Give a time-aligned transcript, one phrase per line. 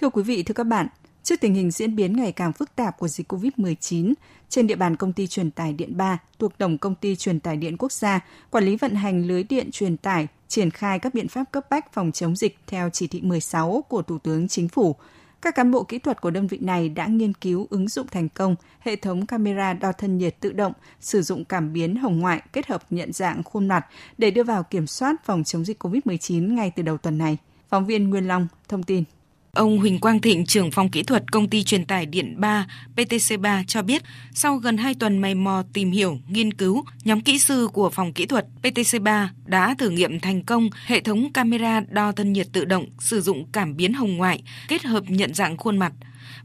[0.00, 0.86] Thưa quý vị, thưa các bạn,
[1.22, 4.12] trước tình hình diễn biến ngày càng phức tạp của dịch COVID-19,
[4.48, 7.56] trên địa bàn công ty truyền tải điện 3 thuộc Tổng công ty truyền tải
[7.56, 11.28] điện quốc gia, quản lý vận hành lưới điện truyền tải, triển khai các biện
[11.28, 14.96] pháp cấp bách phòng chống dịch theo chỉ thị 16 của Thủ tướng Chính phủ.
[15.42, 18.28] Các cán bộ kỹ thuật của đơn vị này đã nghiên cứu ứng dụng thành
[18.28, 22.42] công hệ thống camera đo thân nhiệt tự động, sử dụng cảm biến hồng ngoại
[22.52, 23.86] kết hợp nhận dạng khuôn mặt
[24.18, 27.38] để đưa vào kiểm soát phòng chống dịch COVID-19 ngay từ đầu tuần này.
[27.68, 29.04] Phóng viên Nguyên Long thông tin.
[29.52, 33.64] Ông Huỳnh Quang Thịnh, trưởng phòng kỹ thuật công ty truyền tải điện 3 PTC3
[33.66, 37.68] cho biết, sau gần 2 tuần mày mò tìm hiểu, nghiên cứu, nhóm kỹ sư
[37.72, 42.32] của phòng kỹ thuật PTC3 đã thử nghiệm thành công hệ thống camera đo thân
[42.32, 45.92] nhiệt tự động sử dụng cảm biến hồng ngoại kết hợp nhận dạng khuôn mặt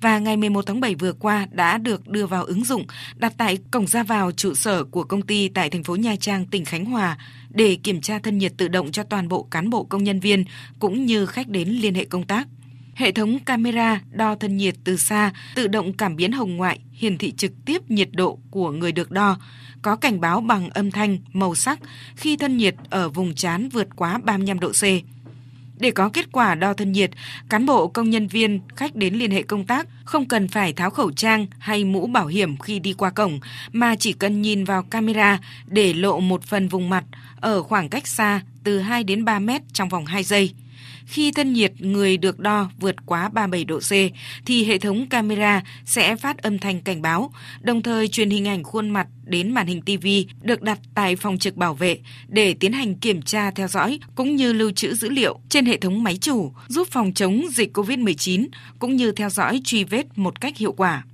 [0.00, 3.58] và ngày 11 tháng 7 vừa qua đã được đưa vào ứng dụng đặt tại
[3.70, 6.84] cổng ra vào trụ sở của công ty tại thành phố Nha Trang, tỉnh Khánh
[6.84, 7.18] Hòa
[7.50, 10.44] để kiểm tra thân nhiệt tự động cho toàn bộ cán bộ công nhân viên
[10.78, 12.48] cũng như khách đến liên hệ công tác.
[12.94, 17.18] Hệ thống camera đo thân nhiệt từ xa tự động cảm biến hồng ngoại hiển
[17.18, 19.38] thị trực tiếp nhiệt độ của người được đo,
[19.82, 21.78] có cảnh báo bằng âm thanh, màu sắc
[22.16, 24.82] khi thân nhiệt ở vùng trán vượt quá 35 độ C.
[25.78, 27.10] Để có kết quả đo thân nhiệt,
[27.48, 30.90] cán bộ công nhân viên khách đến liên hệ công tác không cần phải tháo
[30.90, 33.40] khẩu trang hay mũ bảo hiểm khi đi qua cổng
[33.72, 37.04] mà chỉ cần nhìn vào camera để lộ một phần vùng mặt
[37.40, 40.54] ở khoảng cách xa từ 2 đến 3 mét trong vòng 2 giây.
[41.06, 43.90] Khi thân nhiệt người được đo vượt quá 37 độ C
[44.46, 48.62] thì hệ thống camera sẽ phát âm thanh cảnh báo, đồng thời truyền hình ảnh
[48.62, 50.06] khuôn mặt đến màn hình TV
[50.42, 54.36] được đặt tại phòng trực bảo vệ để tiến hành kiểm tra theo dõi cũng
[54.36, 58.46] như lưu trữ dữ liệu trên hệ thống máy chủ, giúp phòng chống dịch COVID-19
[58.78, 61.04] cũng như theo dõi truy vết một cách hiệu quả.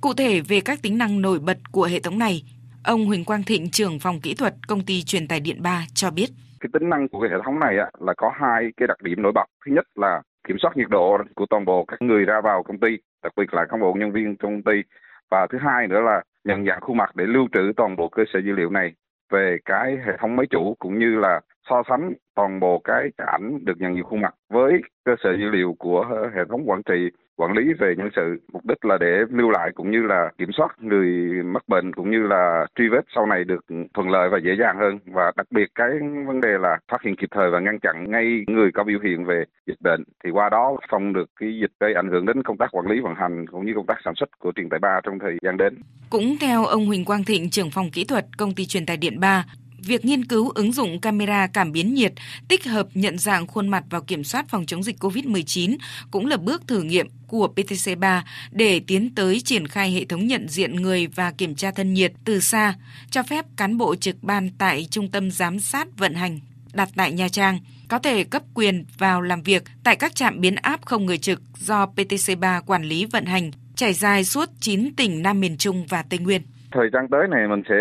[0.00, 2.42] Cụ thể về các tính năng nổi bật của hệ thống này,
[2.82, 6.10] ông Huỳnh Quang Thịnh, trưởng phòng kỹ thuật công ty truyền tải điện 3 cho
[6.10, 6.30] biết
[6.62, 9.22] cái tính năng của cái hệ thống này á, là có hai cái đặc điểm
[9.22, 9.44] nổi bật.
[9.66, 12.78] Thứ nhất là kiểm soát nhiệt độ của toàn bộ các người ra vào công
[12.78, 14.82] ty đặc biệt là cán bộ nhân viên trong công ty.
[15.30, 18.22] Và thứ hai nữa là nhận dạng khuôn mặt để lưu trữ toàn bộ cơ
[18.32, 18.92] sở dữ liệu này
[19.32, 23.64] về cái hệ thống máy chủ cũng như là so sánh toàn bộ cái ảnh
[23.64, 24.72] được nhận diện khuôn mặt với
[25.04, 27.10] cơ sở dữ liệu của hệ thống quản trị
[27.42, 28.40] quản lý về nhân sự.
[28.52, 31.08] Mục đích là để lưu lại cũng như là kiểm soát người
[31.42, 33.64] mắc bệnh cũng như là truy vết sau này được
[33.94, 34.98] thuận lợi và dễ dàng hơn.
[35.06, 35.90] Và đặc biệt cái
[36.26, 39.24] vấn đề là phát hiện kịp thời và ngăn chặn ngay người có biểu hiện
[39.24, 40.02] về dịch bệnh.
[40.24, 43.00] Thì qua đó phòng được cái dịch gây ảnh hưởng đến công tác quản lý
[43.00, 45.56] vận hành cũng như công tác sản xuất của truyền tải ba trong thời gian
[45.56, 45.74] đến.
[46.10, 49.20] Cũng theo ông Huỳnh Quang Thịnh, trưởng phòng kỹ thuật công ty truyền tải điện
[49.20, 49.44] 3,
[49.82, 52.12] việc nghiên cứu ứng dụng camera cảm biến nhiệt
[52.48, 55.76] tích hợp nhận dạng khuôn mặt vào kiểm soát phòng chống dịch COVID-19
[56.10, 60.48] cũng là bước thử nghiệm của PTC3 để tiến tới triển khai hệ thống nhận
[60.48, 62.74] diện người và kiểm tra thân nhiệt từ xa,
[63.10, 66.40] cho phép cán bộ trực ban tại Trung tâm Giám sát vận hành
[66.72, 70.54] đặt tại Nha Trang có thể cấp quyền vào làm việc tại các trạm biến
[70.54, 75.22] áp không người trực do PTC3 quản lý vận hành trải dài suốt 9 tỉnh
[75.22, 77.76] Nam miền Trung và Tây Nguyên thời gian tới này mình sẽ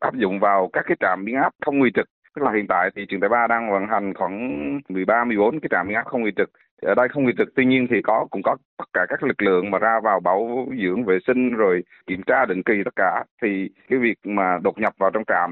[0.00, 2.06] áp dụng vào các cái trạm biến áp không nguy trực.
[2.36, 5.68] Tức là hiện tại thì trường đại ba đang vận hành khoảng 13 14 cái
[5.70, 6.50] trạm biến áp không nguy trực.
[6.82, 9.42] Ở đây không nguy trực, tuy nhiên thì có, cũng có tất cả các lực
[9.42, 13.24] lượng mà ra vào bảo dưỡng vệ sinh rồi kiểm tra định kỳ tất cả.
[13.42, 15.50] Thì cái việc mà đột nhập vào trong trạm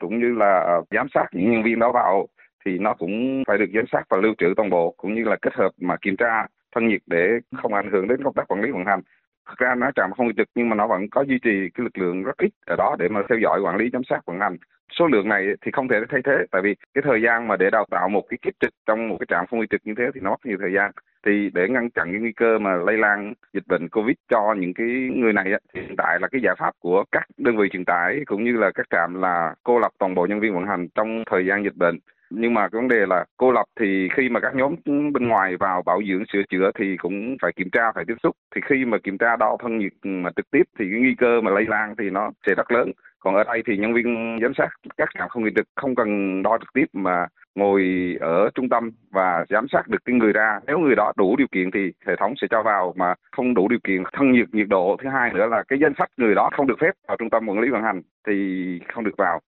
[0.00, 2.26] cũng như là ờ, giám sát những nhân viên đó vào
[2.66, 5.36] thì nó cũng phải được giám sát và lưu trữ toàn bộ, cũng như là
[5.42, 8.60] kết hợp mà kiểm tra thân nhiệt để không ảnh hưởng đến công tác quản
[8.60, 9.00] lý vận hành
[9.48, 11.98] thực ra nó trạm không trực nhưng mà nó vẫn có duy trì cái lực
[11.98, 14.56] lượng rất ít ở đó để mà theo dõi, quản lý, giám sát, vận hành.
[14.98, 17.70] Số lượng này thì không thể thay thế, tại vì cái thời gian mà để
[17.70, 20.20] đào tạo một cái kiếp trực trong một cái trạm không trực như thế thì
[20.20, 20.90] nó mất nhiều thời gian.
[21.26, 24.74] Thì để ngăn chặn cái nguy cơ mà lây lan dịch bệnh covid cho những
[24.74, 25.44] cái người này
[25.74, 28.52] thì hiện tại là cái giải pháp của các đơn vị truyền tải cũng như
[28.52, 31.64] là các trạm là cô lập toàn bộ nhân viên vận hành trong thời gian
[31.64, 31.98] dịch bệnh
[32.36, 35.56] nhưng mà cái vấn đề là cô lập thì khi mà các nhóm bên ngoài
[35.56, 38.36] vào bảo dưỡng sửa chữa thì cũng phải kiểm tra, phải tiếp xúc.
[38.54, 41.40] Thì khi mà kiểm tra đo thân nhiệt mà trực tiếp thì cái nguy cơ
[41.40, 42.92] mà lây lan thì nó sẽ rất lớn.
[43.18, 46.58] Còn ở đây thì nhân viên giám sát các trạm không trực không cần đo
[46.58, 47.82] trực tiếp mà ngồi
[48.20, 50.60] ở trung tâm và giám sát được cái người ra.
[50.66, 53.68] Nếu người đó đủ điều kiện thì hệ thống sẽ cho vào mà không đủ
[53.68, 54.96] điều kiện thân nhiệt nhiệt độ.
[55.02, 57.48] Thứ hai nữa là cái danh sách người đó không được phép vào trung tâm
[57.48, 59.40] quản lý vận hành thì không được vào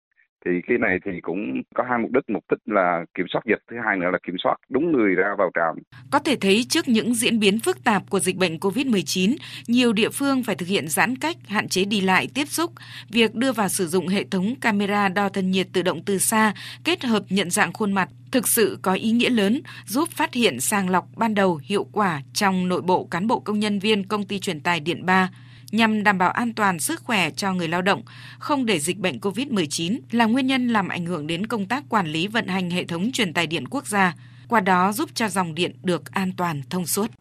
[0.46, 2.30] thì cái này thì cũng có hai mục đích.
[2.30, 5.28] Mục đích là kiểm soát dịch, thứ hai nữa là kiểm soát đúng người ra
[5.38, 5.84] vào trạm.
[6.12, 9.36] Có thể thấy trước những diễn biến phức tạp của dịch bệnh COVID-19
[9.68, 12.72] nhiều địa phương phải thực hiện giãn cách, hạn chế đi lại, tiếp xúc.
[13.10, 16.54] Việc đưa vào sử dụng hệ thống camera đo thân nhiệt tự động từ xa,
[16.84, 20.60] kết hợp nhận dạng khuôn mặt thực sự có ý nghĩa lớn, giúp phát hiện
[20.60, 24.26] sàng lọc ban đầu hiệu quả trong nội bộ cán bộ công nhân viên công
[24.26, 25.30] ty truyền tài điện 3
[25.72, 28.02] nhằm đảm bảo an toàn sức khỏe cho người lao động,
[28.40, 32.08] không để dịch bệnh COVID-19 là nguyên nhân làm ảnh hưởng đến công tác quản
[32.08, 34.16] lý vận hành hệ thống truyền tài điện quốc gia,
[34.48, 37.12] qua đó giúp cho dòng điện được an toàn thông suốt.